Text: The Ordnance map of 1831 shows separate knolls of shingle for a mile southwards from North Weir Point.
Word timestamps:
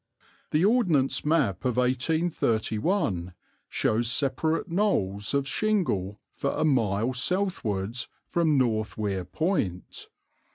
The 0.49 0.65
Ordnance 0.65 1.23
map 1.23 1.63
of 1.63 1.77
1831 1.77 3.35
shows 3.69 4.09
separate 4.11 4.67
knolls 4.67 5.35
of 5.35 5.47
shingle 5.47 6.19
for 6.33 6.49
a 6.57 6.65
mile 6.65 7.13
southwards 7.13 8.07
from 8.25 8.57
North 8.57 8.97
Weir 8.97 9.23
Point. 9.23 10.07